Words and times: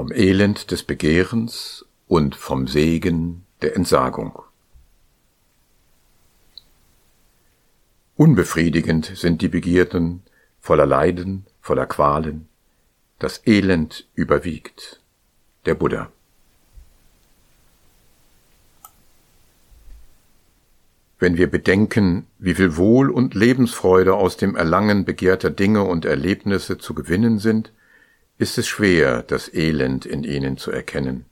vom 0.00 0.12
Elend 0.12 0.70
des 0.70 0.82
Begehrens 0.82 1.84
und 2.08 2.34
vom 2.34 2.66
Segen 2.66 3.44
der 3.60 3.76
Entsagung. 3.76 4.40
Unbefriedigend 8.16 9.12
sind 9.14 9.42
die 9.42 9.48
Begierden, 9.48 10.22
voller 10.58 10.86
Leiden, 10.86 11.44
voller 11.60 11.84
Qualen. 11.84 12.48
Das 13.18 13.46
Elend 13.46 14.08
überwiegt. 14.14 15.02
Der 15.66 15.74
Buddha. 15.74 16.10
Wenn 21.18 21.36
wir 21.36 21.50
bedenken, 21.50 22.26
wie 22.38 22.54
viel 22.54 22.78
Wohl 22.78 23.10
und 23.10 23.34
Lebensfreude 23.34 24.14
aus 24.14 24.38
dem 24.38 24.56
Erlangen 24.56 25.04
begehrter 25.04 25.50
Dinge 25.50 25.82
und 25.82 26.06
Erlebnisse 26.06 26.78
zu 26.78 26.94
gewinnen 26.94 27.38
sind, 27.38 27.70
ist 28.40 28.56
es 28.56 28.66
schwer, 28.66 29.22
das 29.22 29.52
Elend 29.52 30.06
in 30.06 30.24
ihnen 30.24 30.56
zu 30.56 30.70
erkennen. 30.70 31.26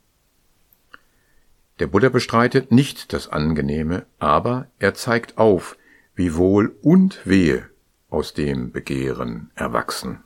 Der 1.78 1.86
Buddha 1.86 2.10
bestreitet 2.10 2.70
nicht 2.70 3.14
das 3.14 3.28
Angenehme, 3.28 4.04
aber 4.18 4.70
er 4.78 4.92
zeigt 4.92 5.38
auf, 5.38 5.78
wie 6.14 6.34
Wohl 6.34 6.76
und 6.82 7.26
Wehe 7.26 7.70
aus 8.10 8.34
dem 8.34 8.72
Begehren 8.72 9.50
erwachsen. 9.54 10.22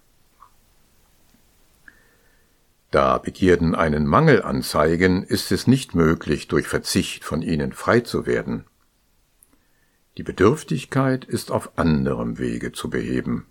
Da 2.90 3.18
Begierden 3.18 3.76
einen 3.76 4.04
Mangel 4.04 4.42
anzeigen, 4.42 5.22
ist 5.22 5.52
es 5.52 5.68
nicht 5.68 5.94
möglich, 5.94 6.48
durch 6.48 6.66
Verzicht 6.66 7.22
von 7.22 7.42
ihnen 7.42 7.72
frei 7.72 8.00
zu 8.00 8.26
werden. 8.26 8.64
Die 10.16 10.24
Bedürftigkeit 10.24 11.24
ist 11.24 11.52
auf 11.52 11.78
anderem 11.78 12.38
Wege 12.38 12.72
zu 12.72 12.90
beheben. 12.90 13.46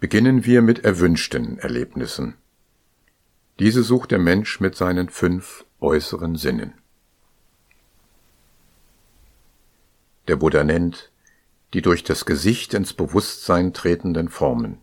Beginnen 0.00 0.44
wir 0.44 0.62
mit 0.62 0.84
erwünschten 0.84 1.58
Erlebnissen. 1.58 2.34
Diese 3.58 3.82
sucht 3.82 4.12
der 4.12 4.20
Mensch 4.20 4.60
mit 4.60 4.76
seinen 4.76 5.08
fünf 5.08 5.64
äußeren 5.80 6.36
Sinnen. 6.36 6.74
Der 10.28 10.36
Buddha 10.36 10.62
nennt 10.62 11.10
die 11.74 11.82
durch 11.82 12.04
das 12.04 12.24
Gesicht 12.26 12.74
ins 12.74 12.94
Bewusstsein 12.94 13.74
tretenden 13.74 14.28
Formen, 14.28 14.78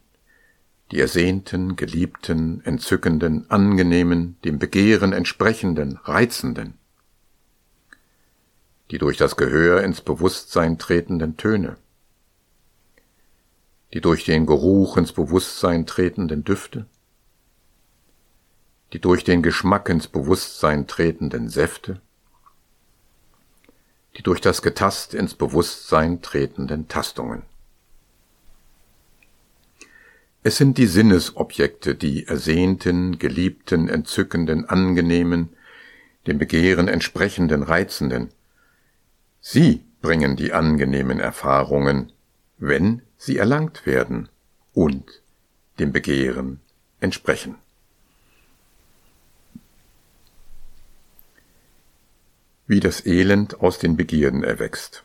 die 0.91 0.99
ersehnten, 0.99 1.77
geliebten, 1.77 2.61
entzückenden, 2.65 3.49
angenehmen, 3.49 4.35
dem 4.43 4.59
Begehren 4.59 5.13
entsprechenden, 5.13 5.97
reizenden, 6.03 6.73
die 8.91 8.97
durch 8.97 9.15
das 9.15 9.37
Gehör 9.37 9.81
ins 9.81 10.01
Bewusstsein 10.01 10.77
tretenden 10.77 11.37
Töne, 11.37 11.77
die 13.93 14.01
durch 14.01 14.25
den 14.25 14.45
Geruch 14.45 14.97
ins 14.97 15.13
Bewusstsein 15.13 15.85
tretenden 15.85 16.43
Düfte, 16.43 16.85
die 18.93 18.99
durch 18.99 19.23
den 19.23 19.41
Geschmack 19.41 19.89
ins 19.89 20.07
Bewusstsein 20.07 20.87
tretenden 20.87 21.49
Säfte, 21.49 22.01
die 24.17 24.23
durch 24.23 24.41
das 24.41 24.61
Getast 24.61 25.13
ins 25.13 25.35
Bewusstsein 25.35 26.21
tretenden 26.21 26.87
Tastungen. 26.87 27.43
Es 30.43 30.57
sind 30.57 30.77
die 30.77 30.85
Sinnesobjekte, 30.85 31.95
die 31.95 32.27
ersehnten, 32.27 33.17
geliebten, 33.17 33.89
entzückenden, 33.89 34.65
angenehmen, 34.65 35.49
dem 36.27 36.37
Begehren 36.37 36.87
entsprechenden, 36.87 37.63
reizenden. 37.63 38.29
Sie 39.41 39.83
bringen 40.01 40.35
die 40.35 40.53
angenehmen 40.53 41.19
Erfahrungen, 41.19 42.11
wenn 42.57 43.01
sie 43.17 43.37
erlangt 43.37 43.85
werden 43.85 44.29
und 44.73 45.21
dem 45.79 45.91
Begehren 45.91 46.59
entsprechen. 46.99 47.55
Wie 52.67 52.79
das 52.79 53.05
Elend 53.05 53.61
aus 53.61 53.77
den 53.77 53.95
Begierden 53.95 54.43
erwächst. 54.43 55.03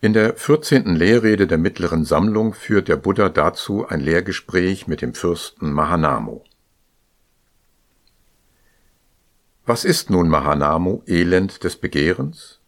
In 0.00 0.12
der 0.12 0.36
14. 0.36 0.94
Lehrrede 0.96 1.46
der 1.46 1.56
mittleren 1.56 2.04
Sammlung 2.04 2.52
führt 2.52 2.88
der 2.88 2.96
Buddha 2.96 3.30
dazu 3.30 3.88
ein 3.88 4.00
Lehrgespräch 4.00 4.86
mit 4.86 5.00
dem 5.00 5.14
Fürsten 5.14 5.72
Mahanamo. 5.72 6.44
Was 9.64 9.86
ist 9.86 10.10
nun 10.10 10.28
Mahanamo 10.28 11.02
Elend 11.06 11.64
des 11.64 11.76
Begehrens? 11.76 12.60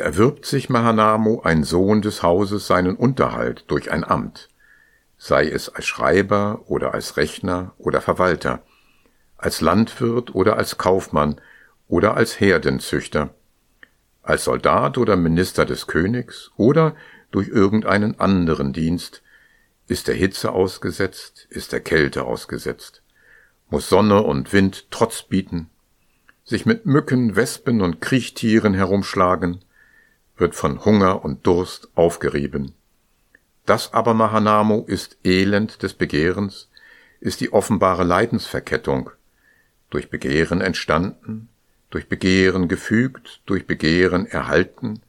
Erwirbt 0.00 0.46
sich 0.46 0.70
Mahanamo, 0.70 1.42
ein 1.42 1.62
Sohn 1.62 2.02
des 2.02 2.22
Hauses, 2.22 2.66
seinen 2.66 2.96
Unterhalt 2.96 3.64
durch 3.68 3.90
ein 3.90 4.02
Amt, 4.02 4.48
sei 5.18 5.46
es 5.46 5.68
als 5.68 5.86
Schreiber 5.86 6.62
oder 6.66 6.94
als 6.94 7.16
Rechner 7.16 7.74
oder 7.78 8.00
Verwalter, 8.00 8.62
als 9.36 9.60
Landwirt 9.60 10.34
oder 10.34 10.56
als 10.56 10.78
Kaufmann 10.78 11.40
oder 11.86 12.16
als 12.16 12.40
Herdenzüchter, 12.40 13.34
als 14.22 14.44
Soldat 14.44 14.96
oder 14.96 15.16
Minister 15.16 15.66
des 15.66 15.86
Königs 15.86 16.50
oder 16.56 16.96
durch 17.30 17.48
irgendeinen 17.48 18.18
anderen 18.18 18.72
Dienst, 18.72 19.22
ist 19.86 20.08
der 20.08 20.14
Hitze 20.14 20.52
ausgesetzt, 20.52 21.46
ist 21.50 21.72
der 21.72 21.80
Kälte 21.80 22.24
ausgesetzt, 22.24 23.02
muss 23.68 23.88
Sonne 23.88 24.22
und 24.22 24.52
Wind 24.52 24.90
Trotz 24.90 25.24
bieten, 25.24 25.68
sich 26.44 26.64
mit 26.64 26.86
Mücken, 26.86 27.36
Wespen 27.36 27.80
und 27.80 28.00
Kriechtieren 28.00 28.72
herumschlagen, 28.72 29.60
wird 30.40 30.54
von 30.54 30.84
Hunger 30.84 31.24
und 31.24 31.46
Durst 31.46 31.88
aufgerieben. 31.94 32.72
Das 33.66 33.92
aber 33.92 34.14
Mahanamo 34.14 34.84
ist 34.86 35.18
Elend 35.24 35.82
des 35.82 35.94
Begehrens, 35.94 36.70
ist 37.20 37.40
die 37.40 37.52
offenbare 37.52 38.04
Leidensverkettung, 38.04 39.10
durch 39.90 40.08
Begehren 40.08 40.60
entstanden, 40.60 41.48
durch 41.90 42.08
Begehren 42.08 42.68
gefügt, 42.68 43.42
durch 43.46 43.66
Begehren 43.66 44.26
erhalten, 44.26 45.02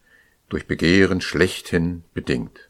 durch 0.50 0.68
Begehren 0.68 1.22
schlechthin 1.22 2.03
bedingt. 2.13 2.69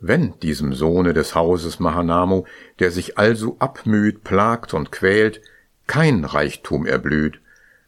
Wenn 0.00 0.38
diesem 0.40 0.72
Sohne 0.72 1.12
des 1.12 1.34
Hauses 1.34 1.78
Mahanamo, 1.78 2.46
der 2.78 2.90
sich 2.90 3.18
also 3.18 3.56
abmüht, 3.58 4.24
plagt 4.24 4.72
und 4.72 4.90
quält, 4.90 5.42
kein 5.86 6.24
Reichtum 6.24 6.86
erblüht, 6.86 7.40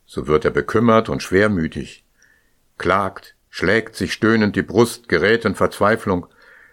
so 0.05 0.27
wird 0.27 0.45
er 0.45 0.51
bekümmert 0.51 1.09
und 1.09 1.23
schwermütig, 1.23 2.02
klagt, 2.79 3.35
schlägt 3.51 3.97
sich 3.97 4.13
stöhnend 4.13 4.57
die 4.57 4.63
Brust, 4.63 5.09
gerät 5.09 5.45
in 5.45 5.55
Verzweiflung, 5.55 6.27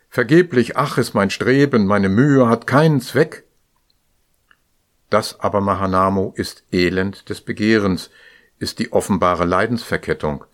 vergeblich, 0.10 0.78
ach, 0.78 0.98
ist 0.98 1.14
mein 1.14 1.30
Streben, 1.30 1.86
meine 1.86 2.10
Mühe 2.10 2.48
hat 2.48 2.68
keinen 2.68 3.02
Zweck, 3.02 3.44
das 5.10 5.40
aber 5.40 5.60
Mahanamo 5.62 6.34
ist 6.36 6.64
Elend 6.72 7.30
des 7.30 7.42
Begehrens, 7.42 8.12
ist 8.60 8.80
die 8.80 8.92
offenbare 8.92 9.46
Leidensverkettung, 9.46 10.46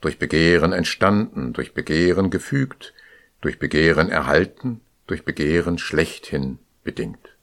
durch 0.00 0.18
Begehren 0.18 0.72
entstanden, 0.72 1.52
durch 1.52 1.74
Begehren 1.74 2.30
gefügt, 2.30 2.94
durch 3.40 3.58
Begehren 3.58 4.08
erhalten, 4.08 4.80
durch 5.06 5.24
Begehren 5.24 5.78
schlechthin 5.78 6.58
bedingt. 6.84 7.35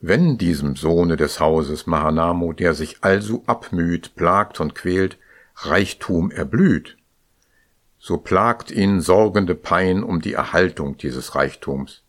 Wenn 0.00 0.38
diesem 0.38 0.76
Sohne 0.76 1.16
des 1.16 1.40
Hauses 1.40 1.86
Mahanamo, 1.86 2.52
der 2.52 2.74
sich 2.74 2.98
also 3.00 3.42
abmüht, 3.46 4.14
plagt 4.14 4.60
und 4.60 4.76
quält, 4.76 5.18
Reichtum 5.56 6.30
erblüht, 6.30 6.96
so 7.98 8.16
plagt 8.16 8.70
ihn 8.70 9.00
sorgende 9.00 9.56
Pein 9.56 10.04
um 10.04 10.20
die 10.20 10.34
Erhaltung 10.34 10.96
dieses 10.96 11.34
Reichtums, 11.34 12.02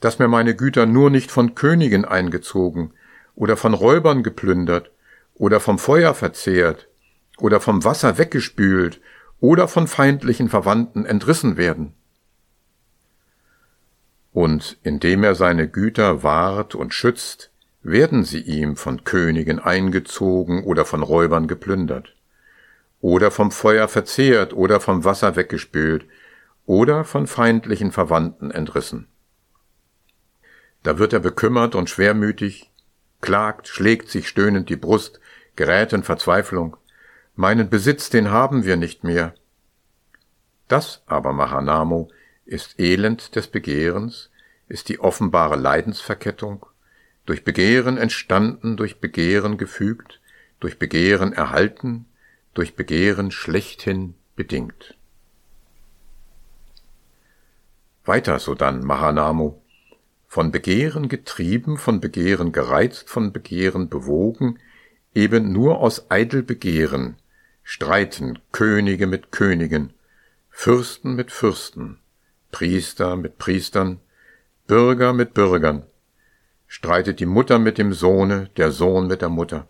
dass 0.00 0.18
mir 0.18 0.26
meine 0.26 0.56
Güter 0.56 0.86
nur 0.86 1.08
nicht 1.08 1.30
von 1.30 1.54
Königen 1.54 2.04
eingezogen 2.04 2.92
oder 3.36 3.56
von 3.56 3.72
Räubern 3.72 4.24
geplündert 4.24 4.90
oder 5.34 5.60
vom 5.60 5.78
Feuer 5.78 6.14
verzehrt 6.14 6.88
oder 7.38 7.60
vom 7.60 7.84
Wasser 7.84 8.18
weggespült 8.18 9.00
oder 9.38 9.68
von 9.68 9.86
feindlichen 9.86 10.48
Verwandten 10.48 11.06
entrissen 11.06 11.56
werden. 11.56 11.94
Und 14.36 14.76
indem 14.82 15.24
er 15.24 15.34
seine 15.34 15.66
Güter 15.66 16.22
wahrt 16.22 16.74
und 16.74 16.92
schützt, 16.92 17.50
werden 17.82 18.22
sie 18.22 18.42
ihm 18.42 18.76
von 18.76 19.02
Königen 19.02 19.58
eingezogen 19.58 20.62
oder 20.64 20.84
von 20.84 21.02
Räubern 21.02 21.48
geplündert, 21.48 22.14
oder 23.00 23.30
vom 23.30 23.50
Feuer 23.50 23.88
verzehrt 23.88 24.52
oder 24.52 24.78
vom 24.78 25.04
Wasser 25.04 25.36
weggespült, 25.36 26.04
oder 26.66 27.04
von 27.04 27.26
feindlichen 27.26 27.92
Verwandten 27.92 28.50
entrissen. 28.50 29.08
Da 30.82 30.98
wird 30.98 31.14
er 31.14 31.20
bekümmert 31.20 31.74
und 31.74 31.88
schwermütig, 31.88 32.70
klagt, 33.22 33.68
schlägt 33.68 34.10
sich 34.10 34.28
stöhnend 34.28 34.68
die 34.68 34.76
Brust, 34.76 35.18
gerät 35.56 35.94
in 35.94 36.02
Verzweiflung. 36.02 36.76
Meinen 37.36 37.70
Besitz, 37.70 38.10
den 38.10 38.30
haben 38.30 38.66
wir 38.66 38.76
nicht 38.76 39.02
mehr. 39.02 39.32
Das 40.68 41.00
aber, 41.06 41.32
Mahanamo, 41.32 42.10
ist 42.46 42.80
Elend 42.80 43.34
des 43.36 43.48
Begehrens, 43.48 44.30
ist 44.68 44.88
die 44.88 45.00
offenbare 45.00 45.56
Leidensverkettung, 45.56 46.66
durch 47.26 47.44
Begehren 47.44 47.98
entstanden, 47.98 48.76
durch 48.76 49.00
Begehren 49.00 49.58
gefügt, 49.58 50.20
durch 50.60 50.78
Begehren 50.78 51.32
erhalten, 51.32 52.06
durch 52.54 52.74
Begehren 52.76 53.30
schlechthin 53.30 54.14
bedingt. 54.36 54.96
Weiter 58.04 58.38
sodann 58.38 58.84
Mahanamo, 58.84 59.60
von 60.28 60.52
Begehren 60.52 61.08
getrieben, 61.08 61.76
von 61.76 62.00
Begehren 62.00 62.52
gereizt, 62.52 63.10
von 63.10 63.32
Begehren 63.32 63.88
bewogen, 63.88 64.60
eben 65.14 65.52
nur 65.52 65.80
aus 65.80 66.10
eitel 66.10 66.42
Begehren, 66.42 67.16
streiten 67.64 68.38
Könige 68.52 69.08
mit 69.08 69.32
Königen, 69.32 69.92
Fürsten 70.50 71.16
mit 71.16 71.32
Fürsten, 71.32 71.98
Priester 72.56 73.16
mit 73.16 73.36
Priestern, 73.36 74.00
Bürger 74.66 75.12
mit 75.12 75.34
Bürgern, 75.34 75.82
streitet 76.66 77.20
die 77.20 77.26
Mutter 77.26 77.58
mit 77.58 77.76
dem 77.76 77.92
Sohne, 77.92 78.48
der 78.56 78.72
Sohn 78.72 79.08
mit 79.08 79.20
der 79.20 79.28
Mutter, 79.28 79.68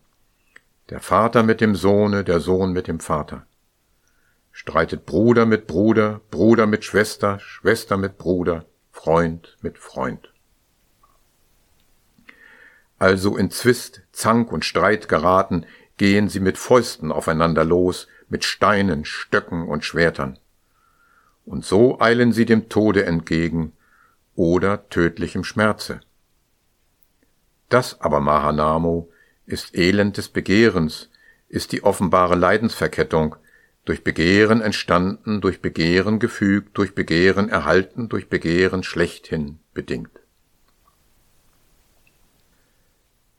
der 0.90 1.00
Vater 1.00 1.42
mit 1.42 1.60
dem 1.60 1.74
Sohne, 1.74 2.22
der 2.22 2.38
Sohn 2.38 2.70
mit 2.72 2.86
dem 2.86 3.00
Vater. 3.00 3.44
Streitet 4.52 5.04
Bruder 5.04 5.46
mit 5.46 5.66
Bruder, 5.66 6.20
Bruder 6.30 6.68
mit 6.68 6.84
Schwester, 6.84 7.40
Schwester 7.40 7.96
mit 7.96 8.18
Bruder, 8.18 8.66
Freund 8.92 9.56
mit 9.62 9.78
Freund. 9.78 10.32
Also 13.00 13.36
in 13.36 13.50
Zwist, 13.50 14.02
Zank 14.12 14.52
und 14.52 14.64
Streit 14.64 15.08
geraten, 15.08 15.66
gehen 15.96 16.28
sie 16.28 16.38
mit 16.38 16.56
Fäusten 16.56 17.10
aufeinander 17.10 17.64
los, 17.64 18.06
mit 18.28 18.44
Steinen, 18.44 19.04
Stöcken 19.04 19.66
und 19.66 19.84
Schwertern. 19.84 20.38
Und 21.46 21.64
so 21.64 22.00
eilen 22.00 22.32
sie 22.32 22.44
dem 22.44 22.68
Tode 22.68 23.06
entgegen 23.06 23.72
oder 24.34 24.88
tödlichem 24.90 25.44
Schmerze. 25.44 26.00
Das 27.68 28.00
aber 28.00 28.20
Mahanamo 28.20 29.10
ist 29.46 29.76
Elend 29.76 30.18
des 30.18 30.28
Begehrens, 30.28 31.08
ist 31.48 31.72
die 31.72 31.84
offenbare 31.84 32.34
Leidensverkettung, 32.34 33.36
durch 33.84 34.02
Begehren 34.02 34.60
entstanden, 34.60 35.40
durch 35.40 35.62
Begehren 35.62 36.18
gefügt, 36.18 36.76
durch 36.76 36.94
Begehren 36.94 37.48
erhalten, 37.48 38.08
durch 38.08 38.28
Begehren 38.28 38.82
schlechthin 38.82 39.60
bedingt. 39.72 40.10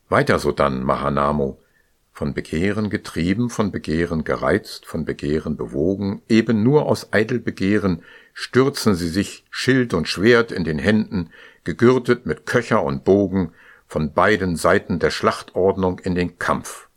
Weiter 0.08 0.40
sodann 0.40 0.84
Mahanamo, 0.84 1.60
von 2.18 2.34
Begehren 2.34 2.90
getrieben, 2.90 3.52
von 3.52 3.72
Begehren 3.72 4.24
gereizt, 4.24 4.88
von 4.88 5.06
Begehren 5.06 5.56
bewogen, 5.56 6.24
eben 6.28 6.64
nur 6.64 6.88
aus 6.88 7.14
eitel 7.14 7.38
Begehren 7.38 8.02
stürzen 8.34 8.96
sie 8.96 9.10
sich 9.10 9.46
Schild 9.52 9.94
und 9.94 10.08
Schwert 10.08 10.52
in 10.52 10.64
den 10.64 10.80
Händen, 10.80 11.30
gegürtet 11.64 12.26
mit 12.26 12.48
Köcher 12.48 12.82
und 12.82 13.04
Bogen, 13.04 13.52
von 13.86 14.14
beiden 14.14 14.56
Seiten 14.56 14.98
der 14.98 15.12
Schlachtordnung 15.12 16.00
in 16.00 16.16
den 16.16 16.40
Kampf. 16.40 16.88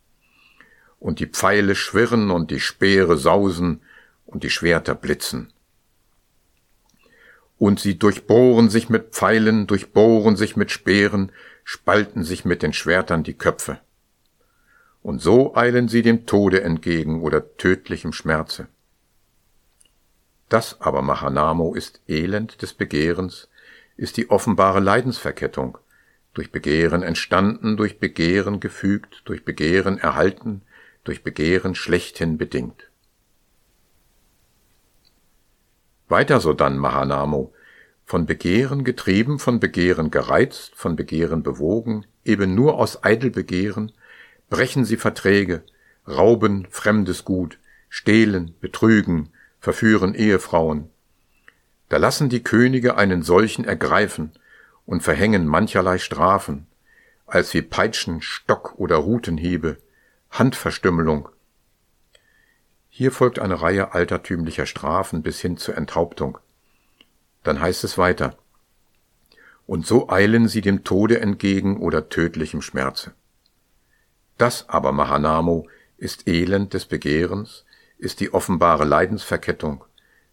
Und 0.98 1.20
die 1.20 1.26
Pfeile 1.26 1.74
schwirren 1.74 2.30
und 2.30 2.50
die 2.50 2.58
Speere 2.58 3.18
sausen 3.18 3.82
und 4.24 4.42
die 4.42 4.48
Schwerter 4.48 4.94
blitzen. 4.94 5.52
Und 7.58 7.78
sie 7.78 7.98
durchbohren 7.98 8.70
sich 8.70 8.88
mit 8.88 9.10
Pfeilen, 9.10 9.66
durchbohren 9.66 10.36
sich 10.36 10.56
mit 10.56 10.70
Speeren, 10.70 11.30
spalten 11.62 12.24
sich 12.24 12.46
mit 12.46 12.62
den 12.62 12.72
Schwertern 12.72 13.22
die 13.22 13.34
Köpfe. 13.34 13.80
Und 15.02 15.20
so 15.22 15.54
eilen 15.54 15.88
sie 15.88 16.02
dem 16.02 16.26
Tode 16.26 16.62
entgegen 16.62 17.22
oder 17.22 17.56
tödlichem 17.56 18.12
Schmerze. 18.12 18.68
Das 20.48 20.80
aber, 20.80 21.00
Mahanamo, 21.00 21.74
ist 21.74 22.02
Elend 22.08 22.60
des 22.60 22.74
Begehrens, 22.74 23.48
ist 23.96 24.16
die 24.16 24.30
offenbare 24.30 24.80
Leidensverkettung, 24.80 25.78
durch 26.34 26.52
Begehren 26.52 27.02
entstanden, 27.02 27.76
durch 27.76 27.98
Begehren 27.98 28.60
gefügt, 28.60 29.22
durch 29.24 29.44
Begehren 29.44 29.98
erhalten, 29.98 30.62
durch 31.04 31.22
Begehren 31.22 31.74
schlechthin 31.74 32.38
bedingt. 32.38 32.90
Weiter 36.08 36.40
sodann 36.40 36.76
Mahanamo, 36.78 37.52
von 38.04 38.26
Begehren 38.26 38.82
getrieben, 38.82 39.38
von 39.38 39.60
Begehren 39.60 40.10
gereizt, 40.10 40.74
von 40.74 40.96
Begehren 40.96 41.44
bewogen, 41.44 42.06
eben 42.24 42.54
nur 42.56 42.78
aus 42.78 43.04
Eidelbegehren, 43.04 43.92
brechen 44.50 44.84
sie 44.84 44.96
Verträge, 44.96 45.62
rauben 46.06 46.66
fremdes 46.70 47.24
Gut, 47.24 47.58
stehlen, 47.88 48.54
betrügen, 48.60 49.30
verführen 49.60 50.14
Ehefrauen. 50.14 50.90
Da 51.88 51.96
lassen 51.96 52.28
die 52.28 52.42
Könige 52.42 52.96
einen 52.96 53.22
solchen 53.22 53.64
ergreifen, 53.64 54.32
und 54.90 55.04
verhängen 55.04 55.46
mancherlei 55.46 55.98
Strafen, 55.98 56.66
als 57.24 57.54
wie 57.54 57.62
Peitschen, 57.62 58.22
Stock 58.22 58.74
oder 58.76 58.96
Rutenhiebe, 58.96 59.76
Handverstümmelung. 60.30 61.28
Hier 62.88 63.12
folgt 63.12 63.38
eine 63.38 63.62
Reihe 63.62 63.94
altertümlicher 63.94 64.66
Strafen 64.66 65.22
bis 65.22 65.40
hin 65.40 65.56
zur 65.56 65.76
Enthauptung. 65.76 66.38
Dann 67.44 67.60
heißt 67.60 67.84
es 67.84 67.98
weiter. 67.98 68.36
Und 69.68 69.86
so 69.86 70.08
eilen 70.08 70.48
sie 70.48 70.60
dem 70.60 70.82
Tode 70.82 71.20
entgegen 71.20 71.76
oder 71.76 72.08
tödlichem 72.08 72.60
Schmerze. 72.60 73.12
Das 74.40 74.70
aber, 74.70 74.92
Mahanamo, 74.92 75.68
ist 75.98 76.26
Elend 76.26 76.72
des 76.72 76.86
Begehrens, 76.86 77.66
ist 77.98 78.20
die 78.20 78.32
offenbare 78.32 78.86
Leidensverkettung, 78.86 79.84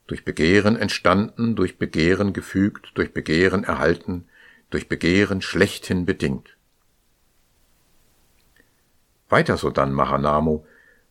durch 0.08 0.24
Begehren 0.24 0.78
entstanden, 0.78 1.58
durch 1.58 1.78
Begehren 1.78 2.32
gefügt, 2.32 2.92
durch 2.94 3.14
Begehren 3.14 3.66
erhalten, 3.66 4.24
durch 4.70 4.88
Begehren 4.88 5.42
schlechthin 5.42 6.06
bedingt. 6.06 6.56
Weiter 9.28 9.58
sodann 9.58 9.92
Mahanamo, 9.92 10.66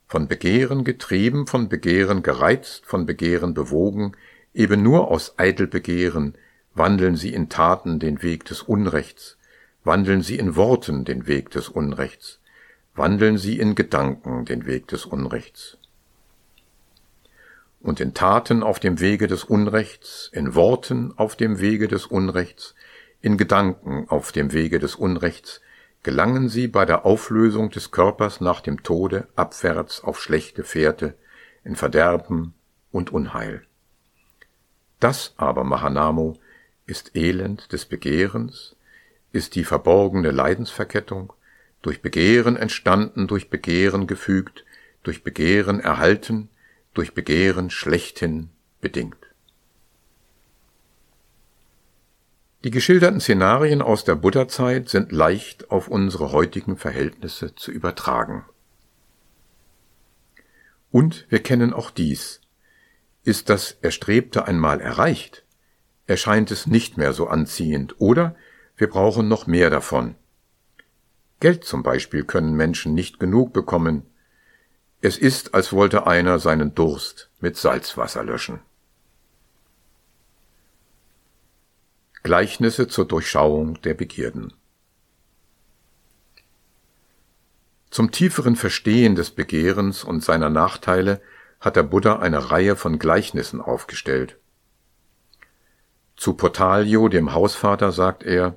von 0.07 0.27
Begehren 0.27 0.83
getrieben, 0.83 1.47
von 1.47 1.69
Begehren 1.69 2.23
gereizt, 2.23 2.87
von 2.87 3.05
Begehren 3.05 3.53
bewogen, 3.53 4.17
eben 4.55 4.83
nur 4.83 5.11
aus 5.11 5.39
eitel 5.39 5.67
Begehren, 5.67 6.35
wandeln 6.73 7.17
sie 7.17 7.35
in 7.35 7.51
Taten 7.51 7.99
den 7.99 8.23
Weg 8.23 8.47
des 8.47 8.63
Unrechts, 8.63 9.37
wandeln 9.85 10.23
sie 10.23 10.39
in 10.39 10.57
Worten 10.57 11.05
den 11.05 11.27
Weg 11.27 11.51
des 11.51 11.69
Unrechts, 11.69 12.41
wandeln 12.97 13.39
sie 13.39 13.59
in 13.59 13.75
Gedanken 13.75 14.45
den 14.45 14.67
Weg 14.67 14.89
des 14.89 15.07
Unrechts. 15.07 15.79
Und 17.81 18.01
in 18.01 18.15
Taten 18.15 18.63
auf 18.63 18.81
dem 18.81 18.99
Wege 19.01 19.27
des 19.29 19.45
Unrechts, 19.45 20.31
in 20.33 20.55
Worten 20.55 21.13
auf 21.17 21.37
dem 21.37 21.61
Wege 21.61 21.89
des 21.89 22.07
Unrechts, 22.07 22.75
in 23.21 23.37
Gedanken 23.37 24.09
auf 24.09 24.33
dem 24.33 24.53
Wege 24.53 24.79
des 24.79 24.97
Unrechts 24.97 25.61
gelangen 26.07 26.49
sie 26.49 26.69
bei 26.69 26.85
der 26.85 27.05
Auflösung 27.05 27.71
des 27.71 27.91
Körpers 27.91 28.41
nach 28.41 28.61
dem 28.61 28.85
Tode 28.85 29.27
abwärts 29.35 30.05
auf 30.05 30.23
schlechte 30.23 30.63
Fährte, 30.63 31.15
in 31.65 31.75
Verderben 31.75 32.55
und 32.93 33.13
Unheil. 33.13 33.67
Das 35.01 35.35
aber, 35.37 35.65
Mahanamo, 35.65 36.39
ist 36.87 37.17
Elend 37.17 37.73
des 37.73 37.87
Begehrens, 37.87 38.77
ist 39.33 39.57
die 39.57 39.65
verborgene 39.65 40.31
Leidensverkettung, 40.31 41.33
durch 41.87 42.03
Begehren 42.03 42.57
entstanden, 42.57 43.29
durch 43.29 43.49
Begehren 43.49 44.09
gefügt, 44.09 44.65
durch 45.05 45.23
Begehren 45.23 45.79
erhalten, 45.79 46.49
durch 46.95 47.15
Begehren 47.15 47.71
schlechthin 47.71 48.51
bedingt. 48.81 49.17
Die 52.65 52.73
geschilderten 52.73 53.21
Szenarien 53.21 53.83
aus 53.83 54.03
der 54.03 54.17
Buddha-Zeit 54.17 54.89
sind 54.89 55.13
leicht 55.13 55.71
auf 55.71 55.87
unsere 55.87 56.33
heutigen 56.33 56.77
Verhältnisse 56.77 57.55
zu 57.55 57.71
übertragen. 57.71 58.45
Und 60.91 61.25
wir 61.29 61.41
kennen 61.41 61.73
auch 61.73 61.93
dies. 61.93 62.41
Ist 63.23 63.49
das 63.49 63.79
Erstrebte 63.81 64.45
einmal 64.49 64.81
erreicht, 64.81 65.45
erscheint 66.09 66.51
es 66.51 66.67
nicht 66.67 66.97
mehr 66.97 67.13
so 67.13 67.29
anziehend 67.29 67.95
oder 68.01 68.35
wir 68.77 68.91
brauchen 68.91 69.29
noch 69.29 69.47
mehr 69.47 69.71
davon. 69.71 70.17
Geld 71.41 71.65
zum 71.65 71.83
Beispiel 71.83 72.25
können 72.25 72.55
Menschen 72.55 72.95
nicht 72.95 73.21
genug 73.21 73.53
bekommen. 73.53 74.03
Es 75.01 75.19
ist, 75.19 75.55
als 75.55 75.73
wollte 75.73 76.07
einer 76.07 76.39
seinen 76.39 76.75
Durst 76.75 77.31
mit 77.41 77.57
Salzwasser 77.57 78.25
löschen. 78.25 78.61
Gleichnisse 82.23 82.89
zur 82.89 83.07
Durchschauung 83.07 83.81
der 83.83 83.95
Begierden. 83.95 84.53
Zum 87.91 88.11
tieferen 88.11 88.57
Verstehen 88.57 89.15
des 89.15 89.31
Begehrens 89.31 90.03
und 90.03 90.25
seiner 90.25 90.51
Nachteile 90.51 91.21
hat 91.61 91.77
der 91.77 91.83
Buddha 91.83 92.19
eine 92.19 92.51
Reihe 92.51 92.77
von 92.77 92.99
Gleichnissen 92.99 93.61
aufgestellt. 93.61 94.39
Zu 96.17 96.35
Portalio, 96.35 97.09
dem 97.09 97.33
Hausvater, 97.33 97.93
sagt 97.93 98.23
er, 98.23 98.57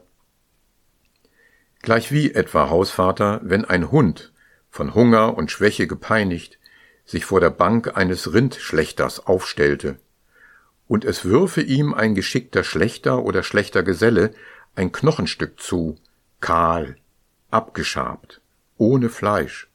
Gleichwie 1.81 2.31
etwa 2.31 2.69
Hausvater, 2.69 3.39
wenn 3.43 3.65
ein 3.65 3.91
Hund, 3.91 4.33
von 4.69 4.93
Hunger 4.93 5.37
und 5.37 5.51
Schwäche 5.51 5.87
gepeinigt, 5.87 6.59
sich 7.05 7.25
vor 7.25 7.39
der 7.39 7.49
Bank 7.49 7.97
eines 7.97 8.33
Rindschlechters 8.33 9.25
aufstellte 9.25 9.97
und 10.89 11.05
es 11.05 11.23
würfe 11.23 11.61
ihm 11.61 11.93
ein 11.93 12.15
geschickter 12.15 12.63
Schlechter 12.63 13.23
oder 13.23 13.43
schlechter 13.43 13.83
Geselle 13.83 14.31
ein 14.75 14.91
Knochenstück 14.91 15.59
zu, 15.61 15.97
kahl, 16.41 16.97
abgeschabt, 17.51 18.41
ohne 18.77 19.09
Fleisch, 19.09 19.69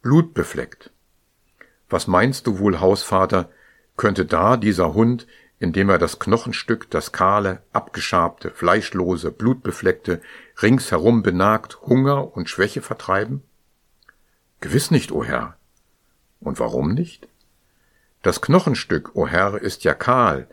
blutbefleckt. 0.00 0.90
Was 1.90 2.06
meinst 2.06 2.46
du 2.46 2.58
wohl, 2.58 2.80
Hausvater, 2.80 3.50
könnte 3.98 4.24
da 4.24 4.56
dieser 4.56 4.94
Hund, 4.94 5.26
indem 5.64 5.88
er 5.88 5.96
das 5.96 6.18
Knochenstück, 6.18 6.90
das 6.90 7.10
kahle, 7.10 7.62
abgeschabte, 7.72 8.50
fleischlose, 8.50 9.30
blutbefleckte, 9.30 10.20
ringsherum 10.60 11.22
benagt, 11.22 11.80
Hunger 11.80 12.36
und 12.36 12.50
Schwäche 12.50 12.82
vertreiben? 12.82 13.42
Gewiss 14.60 14.90
nicht, 14.90 15.10
o 15.10 15.24
Herr. 15.24 15.56
Und 16.38 16.60
warum 16.60 16.92
nicht? 16.92 17.28
Das 18.22 18.42
Knochenstück, 18.42 19.12
o 19.14 19.26
Herr, 19.26 19.58
ist 19.58 19.84
ja 19.84 19.94
kahl, 19.94 20.48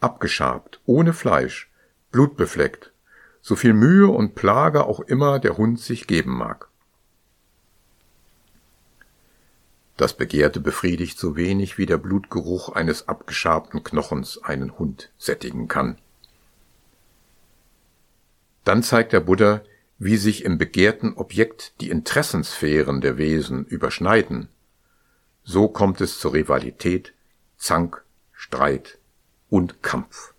abgeschabt, 0.00 0.80
ohne 0.86 1.12
Fleisch, 1.12 1.70
blutbefleckt, 2.10 2.90
so 3.42 3.56
viel 3.56 3.74
Mühe 3.74 4.08
und 4.08 4.34
Plage 4.34 4.86
auch 4.86 5.00
immer 5.00 5.40
der 5.40 5.58
Hund 5.58 5.78
sich 5.78 6.06
geben 6.06 6.32
mag. 6.38 6.68
Das 9.96 10.14
Begehrte 10.14 10.60
befriedigt 10.60 11.18
so 11.18 11.36
wenig, 11.36 11.78
wie 11.78 11.86
der 11.86 11.98
Blutgeruch 11.98 12.70
eines 12.70 13.08
abgeschabten 13.08 13.84
Knochens 13.84 14.42
einen 14.42 14.76
Hund 14.78 15.10
sättigen 15.18 15.68
kann. 15.68 15.98
Dann 18.64 18.82
zeigt 18.82 19.12
der 19.12 19.20
Buddha, 19.20 19.62
wie 19.98 20.16
sich 20.16 20.44
im 20.44 20.58
begehrten 20.58 21.14
Objekt 21.14 21.80
die 21.80 21.90
Interessensphären 21.90 23.00
der 23.00 23.18
Wesen 23.18 23.64
überschneiden. 23.64 24.48
So 25.44 25.68
kommt 25.68 26.00
es 26.00 26.18
zur 26.18 26.32
Rivalität, 26.34 27.12
Zank, 27.56 28.02
Streit 28.32 28.98
und 29.48 29.82
Kampf. 29.82 30.34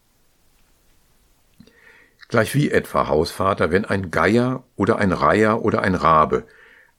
Gleich 2.28 2.56
wie 2.56 2.72
etwa 2.72 3.08
Hausvater, 3.08 3.72
wenn 3.72 3.86
ein 3.86 4.12
Geier 4.12 4.64
oder 4.76 4.98
ein 4.98 5.14
Reiher 5.14 5.62
oder 5.62 5.82
ein 5.82 5.96
Rabe 5.96 6.46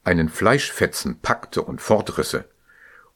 einen 0.07 0.29
Fleischfetzen 0.29 1.19
packte 1.19 1.61
und 1.61 1.81
fortrisse, 1.81 2.45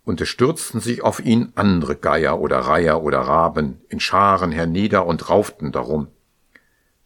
und 0.03 0.19
es 0.19 0.27
stürzten 0.27 0.81
sich 0.81 1.03
auf 1.03 1.21
ihn 1.21 1.53
andere 1.55 1.95
Geier 1.95 2.41
oder 2.41 2.59
Reiher 2.59 3.01
oder 3.01 3.21
Raben 3.21 3.79
in 3.87 4.01
Scharen 4.01 4.51
hernieder 4.51 5.05
und 5.05 5.29
rauften 5.29 5.71
darum. 5.71 6.07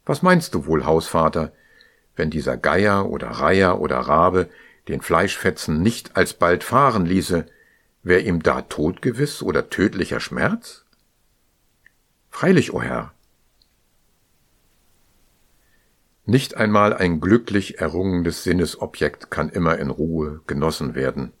Was 0.04 0.22
meinst 0.22 0.54
du 0.54 0.66
wohl, 0.66 0.86
Hausvater, 0.86 1.52
wenn 2.16 2.30
dieser 2.30 2.56
Geier 2.56 3.08
oder 3.08 3.28
Reiher 3.28 3.80
oder 3.80 3.98
Rabe 3.98 4.48
den 4.88 5.02
Fleischfetzen 5.02 5.82
nicht 5.82 6.16
alsbald 6.16 6.64
fahren 6.64 7.06
ließe, 7.06 7.46
wär 8.02 8.26
ihm 8.26 8.42
da 8.42 8.62
Tod 8.62 9.02
gewiss 9.02 9.40
oder 9.40 9.70
tödlicher 9.70 10.18
Schmerz? 10.18 10.84
Freilich, 12.30 12.72
o 12.72 12.78
oh 12.78 12.82
Herr, 12.82 13.12
Nicht 16.28 16.56
einmal 16.56 16.92
ein 16.92 17.20
glücklich 17.20 17.78
errungenes 17.78 18.42
Sinnesobjekt 18.42 19.30
kann 19.30 19.48
immer 19.48 19.78
in 19.78 19.90
Ruhe 19.90 20.40
genossen 20.48 20.96
werden. 20.96 21.32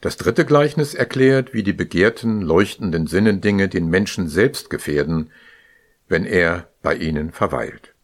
Das 0.00 0.16
dritte 0.16 0.46
Gleichnis 0.46 0.94
erklärt, 0.94 1.52
wie 1.52 1.62
die 1.62 1.74
begehrten, 1.74 2.40
leuchtenden 2.40 3.06
Sinnendinge 3.06 3.68
den 3.68 3.88
Menschen 3.88 4.26
selbst 4.26 4.70
gefährden, 4.70 5.30
wenn 6.08 6.24
er 6.24 6.68
bei 6.80 6.94
ihnen 6.94 7.30
verweilt. 7.30 7.94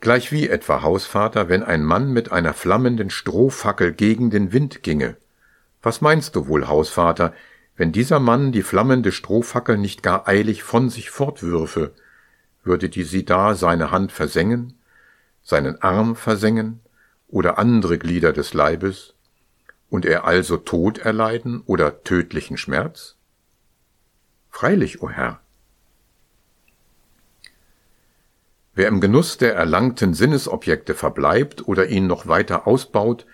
Gleich 0.00 0.30
wie 0.30 0.48
etwa 0.48 0.82
Hausvater, 0.82 1.48
wenn 1.48 1.64
ein 1.64 1.82
Mann 1.82 2.12
mit 2.12 2.30
einer 2.30 2.54
flammenden 2.54 3.10
Strohfackel 3.10 3.92
gegen 3.92 4.30
den 4.30 4.52
Wind 4.52 4.84
ginge. 4.84 5.16
Was 5.82 6.00
meinst 6.00 6.36
du 6.36 6.46
wohl, 6.46 6.68
Hausvater, 6.68 7.34
wenn 7.76 7.92
dieser 7.92 8.20
Mann 8.20 8.52
die 8.52 8.62
flammende 8.62 9.10
Strohfackel 9.10 9.76
nicht 9.76 10.02
gar 10.02 10.28
eilig 10.28 10.62
von 10.62 10.90
sich 10.90 11.10
fortwürfe, 11.10 11.94
würde 12.62 12.88
die 12.88 13.04
sie 13.04 13.24
da 13.24 13.54
seine 13.54 13.90
Hand 13.90 14.12
versengen, 14.12 14.78
seinen 15.42 15.82
Arm 15.82 16.16
versengen 16.16 16.80
oder 17.28 17.58
andere 17.58 17.98
Glieder 17.98 18.32
des 18.32 18.54
Leibes, 18.54 19.14
und 19.90 20.06
er 20.06 20.24
also 20.24 20.56
Tod 20.56 20.98
erleiden 20.98 21.62
oder 21.66 22.02
tödlichen 22.02 22.56
Schmerz? 22.56 23.16
Freilich, 24.50 25.02
o 25.02 25.06
oh 25.06 25.10
Herr. 25.10 25.40
Wer 28.74 28.88
im 28.88 29.00
Genuss 29.00 29.38
der 29.38 29.54
erlangten 29.54 30.14
Sinnesobjekte 30.14 30.94
verbleibt 30.94 31.68
oder 31.68 31.86
ihn 31.86 32.08
noch 32.08 32.26
weiter 32.26 32.66
ausbaut, 32.66 33.24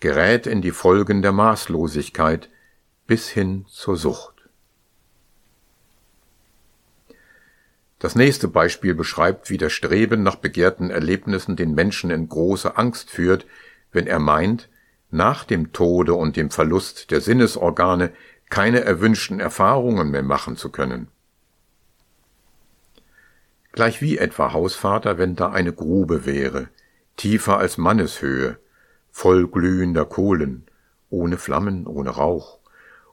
gerät 0.00 0.46
in 0.46 0.60
die 0.60 0.72
Folgen 0.72 1.22
der 1.22 1.32
Maßlosigkeit, 1.32 2.50
bis 3.10 3.28
hin 3.28 3.64
zur 3.66 3.96
Sucht. 3.96 4.48
Das 7.98 8.14
nächste 8.14 8.46
Beispiel 8.46 8.94
beschreibt, 8.94 9.50
wie 9.50 9.58
das 9.58 9.72
Streben 9.72 10.22
nach 10.22 10.36
begehrten 10.36 10.90
Erlebnissen 10.90 11.56
den 11.56 11.74
Menschen 11.74 12.12
in 12.12 12.28
große 12.28 12.76
Angst 12.76 13.10
führt, 13.10 13.46
wenn 13.90 14.06
er 14.06 14.20
meint, 14.20 14.68
nach 15.10 15.42
dem 15.42 15.72
Tode 15.72 16.14
und 16.14 16.36
dem 16.36 16.50
Verlust 16.50 17.10
der 17.10 17.20
Sinnesorgane 17.20 18.12
keine 18.48 18.84
erwünschten 18.84 19.40
Erfahrungen 19.40 20.12
mehr 20.12 20.22
machen 20.22 20.56
zu 20.56 20.70
können. 20.70 21.08
Gleich 23.72 24.00
wie 24.00 24.18
etwa 24.18 24.52
Hausvater, 24.52 25.18
wenn 25.18 25.34
da 25.34 25.50
eine 25.50 25.72
Grube 25.72 26.26
wäre, 26.26 26.68
tiefer 27.16 27.58
als 27.58 27.76
Manneshöhe, 27.76 28.60
voll 29.10 29.48
glühender 29.48 30.04
Kohlen, 30.04 30.62
ohne 31.08 31.38
Flammen, 31.38 31.88
ohne 31.88 32.10
Rauch 32.10 32.59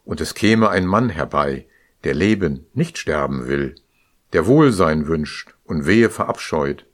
und 0.07 0.21
es 0.21 0.33
käme 0.33 0.69
ein 0.69 0.85
Mann 0.85 1.09
herbei, 1.09 1.67
der 2.05 2.13
leben, 2.13 2.65
nicht 2.73 2.97
sterben 2.97 3.47
will, 3.47 3.75
der 4.31 4.47
Wohlsein 4.47 5.07
wünscht 5.07 5.53
und 5.65 5.85
Wehe 5.85 6.09
verabscheut, 6.09 6.85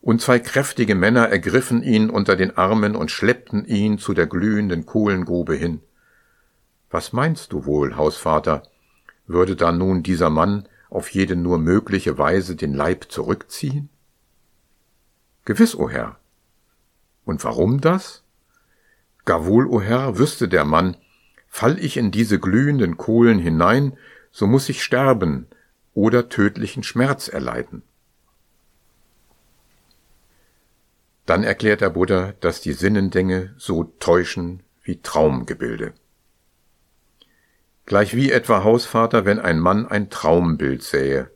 und 0.00 0.22
zwei 0.22 0.38
kräftige 0.38 0.94
Männer 0.94 1.28
ergriffen 1.28 1.82
ihn 1.82 2.08
unter 2.08 2.36
den 2.36 2.56
Armen 2.56 2.94
und 2.94 3.10
schleppten 3.10 3.66
ihn 3.66 3.98
zu 3.98 4.14
der 4.14 4.28
glühenden 4.28 4.86
Kohlengrube 4.86 5.54
hin. 5.54 5.80
Was 6.88 7.12
meinst 7.12 7.52
du 7.52 7.66
wohl, 7.66 7.96
Hausvater, 7.96 8.62
würde 9.26 9.56
da 9.56 9.72
nun 9.72 10.04
dieser 10.04 10.30
Mann 10.30 10.68
auf 10.88 11.10
jede 11.10 11.34
nur 11.34 11.58
mögliche 11.58 12.16
Weise 12.16 12.54
den 12.54 12.74
Leib 12.74 13.06
zurückziehen? 13.08 13.88
Gewiss, 15.44 15.74
o 15.74 15.90
Herr. 15.90 16.16
Und 17.24 17.42
warum 17.42 17.80
das? 17.80 18.22
Gar 19.24 19.46
wohl, 19.46 19.66
o 19.66 19.80
Herr, 19.80 20.16
wüsste 20.18 20.46
der 20.46 20.64
Mann, 20.64 20.96
Fall 21.56 21.78
ich 21.78 21.96
in 21.96 22.10
diese 22.10 22.38
glühenden 22.38 22.98
Kohlen 22.98 23.38
hinein, 23.38 23.96
so 24.30 24.46
muss 24.46 24.68
ich 24.68 24.84
sterben 24.84 25.46
oder 25.94 26.28
tödlichen 26.28 26.82
Schmerz 26.82 27.28
erleiden. 27.28 27.82
Dann 31.24 31.44
erklärt 31.44 31.80
der 31.80 31.88
Buddha, 31.88 32.34
dass 32.40 32.60
die 32.60 32.74
Sinnendinge 32.74 33.54
so 33.56 33.84
täuschen 33.84 34.64
wie 34.82 35.00
Traumgebilde. 35.00 35.94
Gleich 37.86 38.14
wie 38.14 38.30
etwa 38.30 38.62
Hausvater, 38.62 39.24
wenn 39.24 39.38
ein 39.38 39.58
Mann 39.58 39.86
ein 39.86 40.10
Traumbild 40.10 40.82
sähe, 40.82 41.30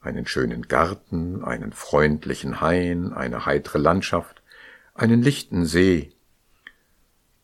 einen 0.00 0.26
schönen 0.26 0.62
Garten, 0.62 1.44
einen 1.44 1.72
freundlichen 1.72 2.60
Hain, 2.60 3.12
eine 3.12 3.46
heitere 3.46 3.78
Landschaft, 3.78 4.42
einen 4.92 5.22
lichten 5.22 5.66
See, 5.66 6.10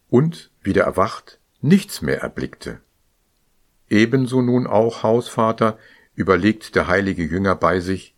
und 0.08 0.50
wieder 0.62 0.82
erwacht, 0.82 1.37
nichts 1.60 2.02
mehr 2.02 2.20
erblickte. 2.20 2.80
Ebenso 3.88 4.42
nun 4.42 4.66
auch, 4.66 5.02
Hausvater, 5.02 5.78
überlegt 6.14 6.74
der 6.74 6.88
heilige 6.88 7.22
Jünger 7.22 7.54
bei 7.54 7.80
sich, 7.80 8.14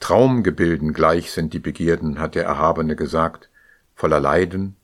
Traumgebilden 0.00 0.92
gleich 0.92 1.32
sind 1.32 1.54
die 1.54 1.58
Begierden, 1.58 2.20
hat 2.20 2.34
der 2.34 2.44
Erhabene 2.44 2.94
gesagt, 2.94 3.48
voller 3.94 4.20
Leiden, 4.20 4.76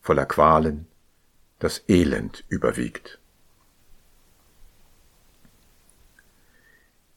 voller 0.00 0.26
Qualen, 0.26 0.86
das 1.58 1.82
Elend 1.88 2.44
überwiegt. 2.48 3.18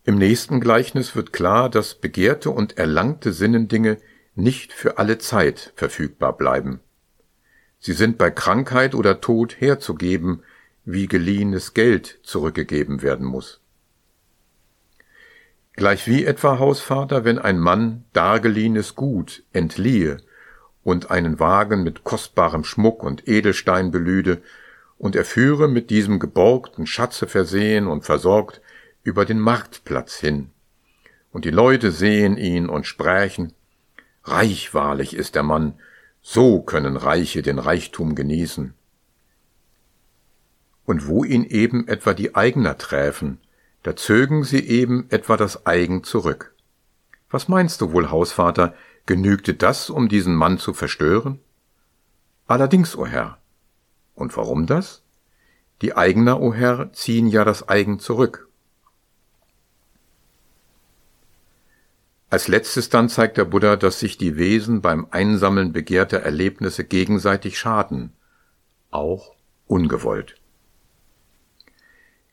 Im 0.03 0.17
nächsten 0.17 0.59
Gleichnis 0.61 1.15
wird 1.15 1.31
klar, 1.31 1.69
dass 1.69 1.95
begehrte 1.95 2.49
und 2.49 2.77
erlangte 2.77 3.33
Sinnendinge 3.33 3.97
nicht 4.33 4.73
für 4.73 4.97
alle 4.97 5.19
Zeit 5.19 5.73
verfügbar 5.75 6.35
bleiben. 6.35 6.79
Sie 7.81 7.93
sind 7.93 8.19
bei 8.19 8.29
Krankheit 8.29 8.93
oder 8.93 9.21
Tod 9.21 9.59
herzugeben, 9.59 10.43
wie 10.85 11.07
geliehenes 11.07 11.73
Geld 11.73 12.19
zurückgegeben 12.21 13.01
werden 13.01 13.25
muss. 13.25 13.59
Gleich 15.73 16.07
wie 16.07 16.23
etwa 16.23 16.59
Hausvater, 16.59 17.25
wenn 17.25 17.39
ein 17.39 17.57
Mann 17.57 18.03
dargeliehenes 18.13 18.95
Gut 18.95 19.43
entliehe 19.51 20.17
und 20.83 21.09
einen 21.09 21.39
Wagen 21.39 21.81
mit 21.83 22.03
kostbarem 22.03 22.63
Schmuck 22.63 23.03
und 23.03 23.27
Edelstein 23.27 23.89
belüde, 23.91 24.41
und 24.99 25.15
er 25.15 25.25
führe 25.25 25.67
mit 25.67 25.89
diesem 25.89 26.19
geborgten 26.19 26.85
Schatze 26.85 27.25
versehen 27.25 27.87
und 27.87 28.05
versorgt 28.05 28.61
über 29.01 29.25
den 29.25 29.39
Marktplatz 29.39 30.17
hin. 30.17 30.51
Und 31.31 31.45
die 31.45 31.49
Leute 31.49 31.91
sehen 31.91 32.37
ihn 32.37 32.69
und 32.69 32.85
sprächen, 32.85 33.53
Reich 34.23 34.75
wahrlich 34.75 35.15
ist 35.15 35.33
der 35.33 35.41
Mann, 35.41 35.73
so 36.21 36.61
können 36.61 36.97
Reiche 36.97 37.41
den 37.41 37.59
Reichtum 37.59 38.15
genießen. 38.15 38.73
Und 40.85 41.07
wo 41.07 41.23
ihn 41.23 41.43
eben 41.43 41.87
etwa 41.87 42.13
die 42.13 42.35
Eigner 42.35 42.77
träfen, 42.77 43.39
da 43.83 43.95
zögen 43.95 44.43
sie 44.43 44.59
eben 44.67 45.07
etwa 45.09 45.37
das 45.37 45.65
Eigen 45.65 46.03
zurück. 46.03 46.53
Was 47.29 47.47
meinst 47.47 47.81
du 47.81 47.91
wohl, 47.91 48.11
Hausvater, 48.11 48.75
genügte 49.05 49.53
das, 49.53 49.89
um 49.89 50.09
diesen 50.09 50.35
Mann 50.35 50.59
zu 50.59 50.73
verstören? 50.73 51.39
Allerdings, 52.45 52.95
o 52.95 53.01
oh 53.01 53.07
Herr, 53.07 53.39
Und 54.13 54.35
warum 54.37 54.67
das? 54.67 55.03
Die 55.81 55.95
Eigner, 55.95 56.41
o 56.41 56.53
Herr, 56.53 56.91
ziehen 56.93 57.27
ja 57.27 57.43
das 57.43 57.67
Eigen 57.67 57.97
zurück. 57.97 58.50
Als 62.31 62.47
letztes 62.47 62.89
dann 62.89 63.09
zeigt 63.09 63.35
der 63.35 63.43
Buddha, 63.43 63.75
dass 63.75 63.99
sich 63.99 64.17
die 64.17 64.37
Wesen 64.37 64.81
beim 64.81 65.05
Einsammeln 65.11 65.73
begehrter 65.73 66.21
Erlebnisse 66.21 66.85
gegenseitig 66.85 67.59
schaden, 67.59 68.13
auch 68.89 69.35
ungewollt. 69.67 70.35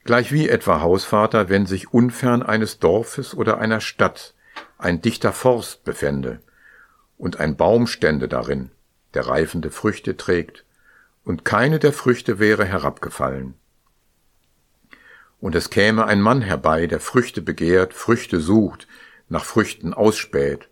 Gleich 0.04 0.30
wie 0.30 0.48
etwa 0.48 0.80
Hausvater, 0.82 1.48
wenn 1.48 1.66
sich 1.66 1.92
unfern 1.92 2.44
eines 2.44 2.78
Dorfes 2.78 3.34
oder 3.34 3.58
einer 3.58 3.80
Stadt 3.80 4.34
ein 4.78 5.02
dichter 5.02 5.32
Forst 5.32 5.82
befände 5.82 6.42
und 7.18 7.40
ein 7.40 7.56
Baum 7.56 7.88
stände 7.88 8.28
darin, 8.28 8.70
der 9.14 9.26
reifende 9.26 9.72
Früchte 9.72 10.16
trägt, 10.16 10.64
und 11.24 11.44
keine 11.44 11.80
der 11.80 11.92
Früchte 11.92 12.38
wäre 12.38 12.64
herabgefallen. 12.64 13.54
Und 15.40 15.56
es 15.56 15.70
käme 15.70 16.06
ein 16.06 16.20
Mann 16.20 16.40
herbei, 16.40 16.86
der 16.86 17.00
Früchte 17.00 17.42
begehrt, 17.42 17.94
Früchte 17.94 18.38
sucht, 18.38 18.86
nach 19.28 19.44
Früchten 19.44 19.94
ausspäht, 19.94 20.68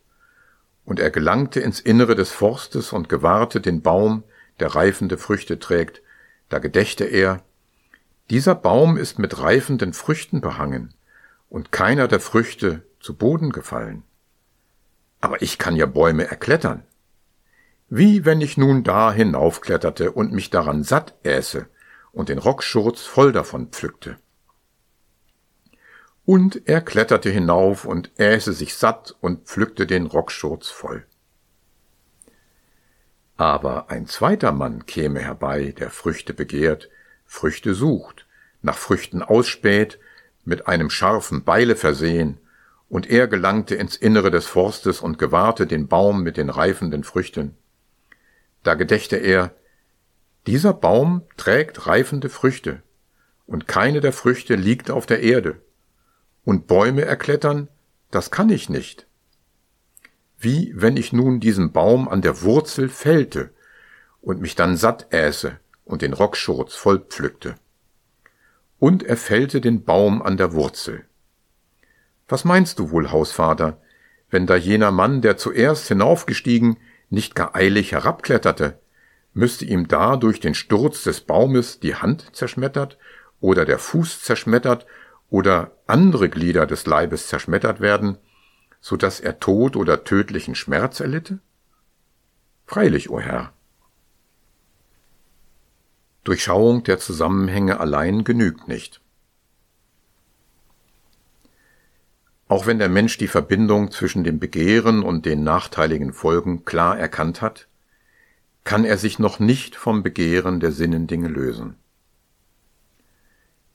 und 0.85 1.01
er 1.01 1.11
gelangte 1.11 1.61
ins 1.61 1.81
Innere 1.81 2.15
des 2.15 2.31
Forstes 2.31 2.93
und 2.93 3.09
gewahrte 3.09 3.61
den 3.61 3.83
Baum, 3.83 4.23
der 4.61 4.75
reifende 4.75 5.19
Früchte 5.19 5.59
trägt, 5.59 6.01
da 6.49 6.59
gedächte 6.59 7.05
er, 7.05 7.43
dieser 8.31 8.55
Baum 8.55 8.97
ist 8.97 9.19
mit 9.19 9.39
reifenden 9.41 9.93
Früchten 9.93 10.41
behangen, 10.41 10.95
und 11.49 11.73
keiner 11.73 12.09
der 12.09 12.21
Früchte 12.21 12.83
zu 13.01 13.15
Boden 13.15 13.51
gefallen. 13.51 14.03
Aber 15.21 15.43
ich 15.43 15.59
kann 15.59 15.77
ja 15.77 15.87
Bäume 15.87 16.29
erklettern. 16.29 16.83
Wie 17.89 18.25
wenn 18.25 18.41
ich 18.41 18.57
nun 18.57 18.83
da 18.83 19.13
hinaufkletterte 19.13 20.11
und 20.11 20.33
mich 20.33 20.51
daran 20.51 20.83
satt 20.83 21.15
äße 21.23 21.67
und 22.13 22.29
den 22.29 22.39
Rockschurz 22.39 23.03
voll 23.03 23.33
davon 23.33 23.69
pflückte. 23.69 24.19
Und 26.27 26.63
er 26.67 26.81
kletterte 26.81 27.31
hinauf 27.31 27.85
und 27.85 28.11
äße 28.19 28.53
sich 28.53 28.75
satt 28.75 29.15
und 29.21 29.47
pflückte 29.47 29.87
den 29.87 30.07
Rockschurz 30.07 30.69
voll. 30.69 31.07
Aber 33.37 33.91
ein 33.91 34.09
zweiter 34.09 34.51
Mann 34.51 34.87
käme 34.87 35.21
herbei, 35.21 35.73
der 35.79 35.91
Früchte 35.91 36.35
begehrt, 36.35 36.91
Früchte 37.27 37.75
sucht, 37.75 38.27
nach 38.61 38.77
Früchten 38.77 39.23
ausspäht, 39.23 40.01
mit 40.45 40.67
einem 40.67 40.91
scharfen 40.91 41.45
Beile 41.45 41.77
versehen, 41.77 42.39
und 42.89 43.09
er 43.09 43.29
gelangte 43.29 43.77
ins 43.77 43.97
Innere 43.97 44.33
des 44.33 44.47
Forstes 44.47 45.01
und 45.01 45.19
gewahrte 45.19 45.67
den 45.67 45.87
Baum 45.87 46.25
mit 46.25 46.37
den 46.37 46.51
reifenden 46.51 47.05
Früchten. 47.05 47.57
Da 48.65 48.75
gedächte 48.75 49.17
er, 49.17 49.55
dieser 50.49 50.73
Baum 50.73 51.23
trägt 51.37 51.87
reifende 51.87 52.31
Früchte, 52.31 52.83
und 53.47 53.69
keine 53.69 54.01
der 54.01 54.13
Früchte 54.13 54.57
liegt 54.57 54.91
auf 54.91 55.07
der 55.07 55.21
Erde 55.21 55.61
und 56.47 56.69
Bäume 56.69 57.03
erklettern, 57.05 57.69
das 58.11 58.31
kann 58.31 58.49
ich 58.49 58.71
nicht. 58.71 59.07
Wie 60.39 60.73
wenn 60.77 60.97
ich 60.97 61.13
nun 61.13 61.41
diesen 61.41 61.73
Baum 61.73 62.09
an 62.09 62.23
der 62.23 62.41
Wurzel 62.43 62.89
fällte 62.89 63.51
und 64.23 64.41
mich 64.41 64.55
dann 64.55 64.77
satt 64.77 65.13
äße 65.13 65.59
und 65.85 66.03
den 66.03 66.13
Rockschurz 66.13 66.75
voll 66.77 67.01
pflückte. 67.01 67.57
Und 68.79 69.03
er 69.03 69.17
fällte 69.17 69.61
den 69.61 69.85
Baum 69.85 70.23
an 70.23 70.37
der 70.37 70.53
Wurzel. 70.53 71.05
Was 72.29 72.45
meinst 72.45 72.79
du 72.79 72.91
wohl, 72.91 73.11
Hausvater, 73.11 73.81
wenn 74.31 74.47
da 74.47 74.55
jener 74.55 74.93
Mann, 74.93 75.23
der 75.23 75.37
zuerst 75.37 75.89
hinaufgestiegen, 75.89 76.77
nicht 77.11 77.35
gar 77.35 77.57
eilig 77.57 77.91
herabkletterte, 77.91 78.79
müsste 79.33 79.65
ihm 79.65 79.89
da 79.89 80.17
durch 80.17 80.39
den 80.39 80.55
Sturz 80.55 81.03
des 81.03 81.23
Baumes 81.23 81.81
die 81.81 81.97
Hand 81.97 82.37
zerschmettert 82.37 82.99
oder 83.41 83.65
der 83.65 83.81
Fuß 83.81 84.23
zerschmettert 84.23 84.87
oder 85.31 85.73
andere 85.87 86.29
Glieder 86.29 86.67
des 86.67 86.87
Leibes 86.87 87.29
zerschmettert 87.29 87.81
werden, 87.81 88.19
so 88.81 88.97
dass 88.97 89.21
er 89.21 89.41
Tod 89.41 89.77
oder 89.77 90.05
tödlichen 90.05 90.55
Schmerz 90.55 91.01
erlitte? 91.01 91.41
Freilich, 92.67 93.11
o 93.11 93.15
oh 93.15 93.21
Herr. 93.21 93.53
Durchschauung 96.25 96.83
der 96.83 96.99
Zusammenhänge 96.99 97.79
allein 97.79 98.25
genügt 98.25 98.67
nicht. 98.67 99.01
Auch 102.49 102.67
wenn 102.67 102.79
der 102.79 102.89
Mensch 102.89 103.19
die 103.19 103.29
Verbindung 103.29 103.91
zwischen 103.91 104.25
dem 104.25 104.39
Begehren 104.39 105.03
und 105.03 105.27
den 105.27 105.43
nachteiligen 105.43 106.13
Folgen 106.13 106.65
klar 106.65 106.99
erkannt 106.99 107.43
hat, 107.43 107.69
kann 108.63 108.85
er 108.85 108.99
sich 108.99 109.19
noch 109.19 109.39
nicht 109.39 109.77
vom 109.77 110.03
Begehren 110.03 110.61
der 110.61 110.73
Sinnendinge 110.73 111.29
lösen. 111.29 111.77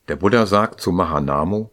Der 0.08 0.16
Buddha 0.16 0.46
sagt 0.46 0.80
zu 0.80 0.90
Mahanamo, 0.90 1.70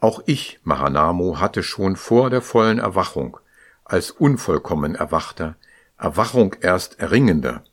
auch 0.00 0.22
ich, 0.24 0.60
Mahanamo, 0.64 1.40
hatte 1.40 1.62
schon 1.62 1.94
vor 1.96 2.30
der 2.30 2.40
vollen 2.40 2.78
Erwachung, 2.78 3.36
als 3.84 4.10
unvollkommen 4.10 4.94
Erwachter, 4.94 5.56
Erwachung 5.98 6.56
erst 6.62 6.98
Erringender, 7.00 7.64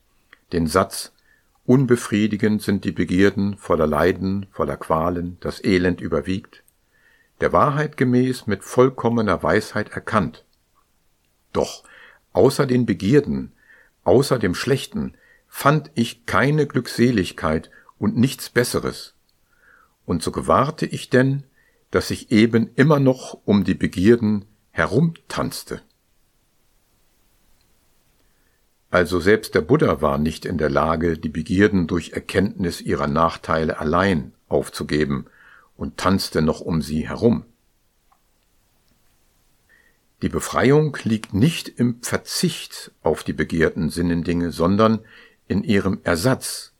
den 0.52 0.66
Satz, 0.66 1.12
unbefriedigend 1.64 2.60
sind 2.60 2.84
die 2.84 2.92
Begierden, 2.92 3.56
voller 3.56 3.86
Leiden, 3.86 4.46
voller 4.52 4.76
Qualen, 4.76 5.38
das 5.40 5.64
Elend 5.64 6.02
überwiegt, 6.02 6.62
der 7.40 7.54
Wahrheit 7.54 7.96
gemäß 7.96 8.46
mit 8.46 8.62
vollkommener 8.62 9.42
Weisheit 9.42 9.90
erkannt. 9.90 10.44
Doch 11.54 11.82
außer 12.34 12.66
den 12.66 12.84
Begierden, 12.84 13.52
außer 14.04 14.38
dem 14.38 14.54
Schlechten, 14.54 15.14
fand 15.48 15.90
ich 15.94 16.26
keine 16.26 16.66
Glückseligkeit 16.66 17.70
und 17.98 18.16
nichts 18.16 18.50
Besseres. 18.50 19.14
Und 20.06 20.22
so 20.22 20.32
gewahrte 20.32 20.86
ich 20.86 21.10
denn, 21.10 21.44
dass 21.90 22.10
ich 22.10 22.30
eben 22.30 22.70
immer 22.74 23.00
noch 23.00 23.38
um 23.44 23.64
die 23.64 23.74
Begierden 23.74 24.44
herumtanzte. 24.70 25.82
Also 28.90 29.20
selbst 29.20 29.54
der 29.54 29.60
Buddha 29.60 30.00
war 30.00 30.18
nicht 30.18 30.46
in 30.46 30.56
der 30.56 30.70
Lage, 30.70 31.18
die 31.18 31.28
Begierden 31.28 31.86
durch 31.86 32.12
Erkenntnis 32.12 32.80
ihrer 32.80 33.06
Nachteile 33.06 33.78
allein 33.78 34.32
aufzugeben 34.48 35.26
und 35.76 35.98
tanzte 35.98 36.40
noch 36.40 36.60
um 36.60 36.80
sie 36.80 37.06
herum. 37.06 37.44
Die 40.22 40.28
Befreiung 40.28 40.96
liegt 41.04 41.32
nicht 41.32 41.68
im 41.68 42.02
Verzicht 42.02 42.90
auf 43.02 43.22
die 43.22 43.32
begehrten 43.32 43.88
Sinnendinge, 43.90 44.50
sondern 44.50 45.00
in 45.46 45.62
ihrem 45.62 46.00
Ersatz 46.02 46.72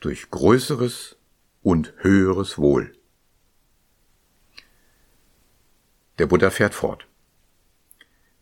durch 0.00 0.30
größeres 0.30 1.16
und 1.62 1.92
höheres 1.98 2.58
Wohl. 2.58 2.94
Der 6.18 6.26
Buddha 6.26 6.50
fährt 6.50 6.74
fort. 6.74 7.06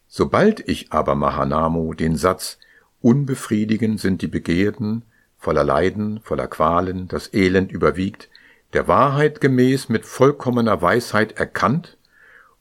Sobald 0.07 0.67
ich 0.69 0.93
aber 0.93 1.15
Mahanamo 1.15 1.93
den 1.95 2.17
Satz 2.17 2.59
Unbefriedigend 3.01 4.01
sind 4.01 4.23
die 4.23 4.27
Begierden, 4.27 5.05
voller 5.37 5.63
Leiden, 5.63 6.21
voller 6.21 6.49
Qualen, 6.49 7.07
das 7.07 7.33
Elend 7.33 7.71
überwiegt, 7.71 8.29
der 8.73 8.89
Wahrheit 8.89 9.41
gemäß 9.41 9.89
mit 9.89 10.05
vollkommener 10.05 10.83
Weisheit 10.83 11.39
erkannt 11.39 11.97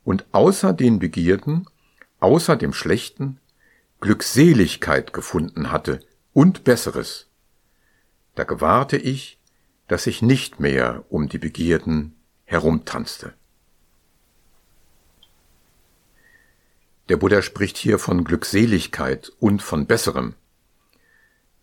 und 0.04 0.26
außer 0.32 0.74
den 0.74 1.00
Begierden, 1.00 1.68
außer 2.20 2.56
dem 2.56 2.74
Schlechten, 2.74 3.40
Glückseligkeit 4.00 5.12
gefunden 5.12 5.72
hatte 5.72 6.02
und 6.34 6.64
Besseres, 6.64 7.27
da 8.38 8.44
gewahrte 8.44 8.98
ich, 8.98 9.40
dass 9.88 10.06
ich 10.06 10.22
nicht 10.22 10.60
mehr 10.60 11.04
um 11.10 11.28
die 11.28 11.40
Begierden 11.40 12.16
herumtanzte. 12.46 13.34
Der 17.10 17.18
Buddha 17.18 17.42
spricht 17.42 17.78
hier 17.78 17.98
von 17.98 18.24
Glückseligkeit 18.24 19.32
und 19.40 19.64
von 19.64 19.88
Besserem. 19.88 20.36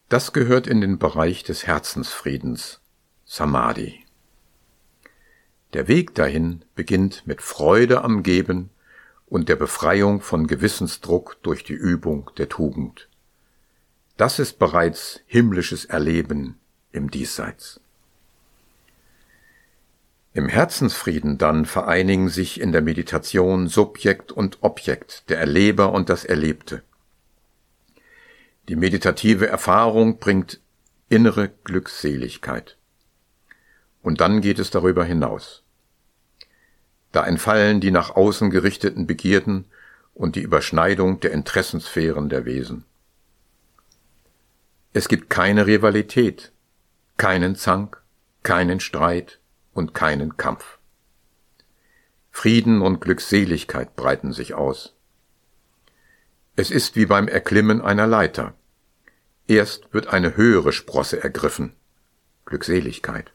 Das 0.08 0.32
gehört 0.32 0.66
in 0.66 0.80
den 0.80 0.98
Bereich 0.98 1.44
des 1.44 1.64
Herzensfriedens, 1.64 2.80
Samadhi. 3.24 4.04
Der 5.74 5.86
Weg 5.86 6.12
dahin 6.16 6.64
beginnt 6.74 7.24
mit 7.24 7.40
Freude 7.40 8.02
am 8.02 8.24
Geben 8.24 8.70
und 9.26 9.48
der 9.48 9.56
Befreiung 9.56 10.20
von 10.20 10.48
Gewissensdruck 10.48 11.36
durch 11.44 11.62
die 11.62 11.74
Übung 11.74 12.32
der 12.36 12.48
Tugend. 12.48 13.08
Das 14.16 14.40
ist 14.40 14.58
bereits 14.58 15.20
himmlisches 15.26 15.84
Erleben 15.84 16.58
im 16.94 17.10
Diesseits. 17.10 17.80
Im 20.32 20.48
Herzensfrieden 20.48 21.38
dann 21.38 21.64
vereinigen 21.64 22.28
sich 22.28 22.60
in 22.60 22.72
der 22.72 22.82
Meditation 22.82 23.68
Subjekt 23.68 24.32
und 24.32 24.58
Objekt, 24.62 25.28
der 25.28 25.38
Erleber 25.38 25.92
und 25.92 26.08
das 26.08 26.24
Erlebte. 26.24 26.82
Die 28.68 28.76
meditative 28.76 29.46
Erfahrung 29.46 30.18
bringt 30.18 30.60
innere 31.08 31.50
Glückseligkeit. 31.64 32.76
Und 34.02 34.20
dann 34.20 34.40
geht 34.40 34.58
es 34.58 34.70
darüber 34.70 35.04
hinaus. 35.04 35.62
Da 37.12 37.24
entfallen 37.24 37.80
die 37.80 37.92
nach 37.92 38.10
außen 38.16 38.50
gerichteten 38.50 39.06
Begierden 39.06 39.66
und 40.14 40.34
die 40.34 40.42
Überschneidung 40.42 41.20
der 41.20 41.32
Interessensphären 41.32 42.28
der 42.28 42.44
Wesen. 42.44 42.84
Es 44.92 45.08
gibt 45.08 45.30
keine 45.30 45.66
Rivalität, 45.66 46.52
keinen 47.16 47.56
Zank, 47.56 48.02
keinen 48.42 48.80
Streit 48.80 49.40
und 49.72 49.94
keinen 49.94 50.36
Kampf. 50.36 50.78
Frieden 52.30 52.82
und 52.82 53.00
Glückseligkeit 53.00 53.94
breiten 53.94 54.32
sich 54.32 54.54
aus. 54.54 54.94
Es 56.56 56.70
ist 56.70 56.96
wie 56.96 57.06
beim 57.06 57.28
Erklimmen 57.28 57.80
einer 57.80 58.06
Leiter. 58.06 58.54
Erst 59.46 59.92
wird 59.92 60.08
eine 60.08 60.36
höhere 60.36 60.72
Sprosse 60.72 61.22
ergriffen, 61.22 61.74
Glückseligkeit. 62.46 63.32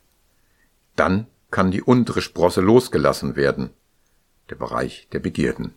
Dann 0.96 1.28
kann 1.52 1.72
die 1.72 1.82
untere 1.82 2.22
Sprosse 2.22 2.62
losgelassen 2.62 3.36
werden, 3.36 3.72
der 4.50 4.56
Bereich 4.56 5.08
der 5.12 5.20
Begierden. 5.20 5.74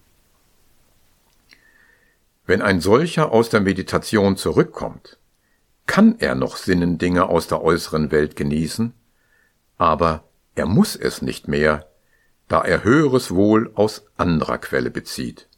Wenn 2.45 2.61
ein 2.61 2.81
solcher 2.81 3.31
aus 3.31 3.51
der 3.51 3.61
Meditation 3.61 4.37
zurückkommt, 4.37 5.19
kann 5.87 6.17
er 6.19 6.35
noch 6.35 6.57
Sinnendinge 6.57 7.27
aus 7.29 7.49
der 7.49 7.63
äußeren 7.63 8.11
Welt 8.11 8.37
genießen, 8.37 8.95
aber 9.79 10.25
er 10.55 10.67
muss 10.67 10.97
es 10.97 11.23
nicht 11.23 11.49
mehr, 11.49 11.89
da 12.49 12.61
er 12.61 12.85
höheres 12.85 13.35
Wohl 13.35 13.73
aus 13.75 14.05
anderer 14.17 14.59
Quelle 14.59 14.91
bezieht. 14.91 15.49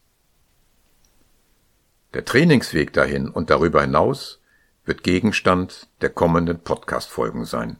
Der 2.15 2.25
Trainingsweg 2.25 2.93
dahin 2.93 3.29
und 3.29 3.51
darüber 3.51 3.81
hinaus 3.81 4.41
wird 4.85 5.03
Gegenstand 5.03 5.89
der 6.01 6.11
kommenden 6.11 6.61
Podcast-Folgen 6.61 7.45
sein. 7.45 7.79